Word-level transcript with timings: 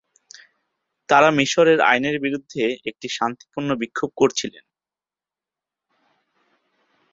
তারা 1.09 1.29
মিশরের 1.37 1.79
আইনের 1.89 2.17
বিরুদ্ধে 2.19 2.63
একটি 2.89 3.07
শান্তিপূর্ণ 3.09 3.69
বিক্ষোভ 3.81 4.09
করছিলেন। 4.17 4.63